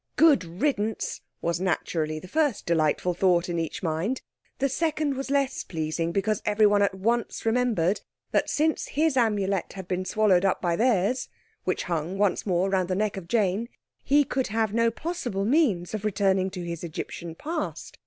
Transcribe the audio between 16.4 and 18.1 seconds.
to his Egyptian past.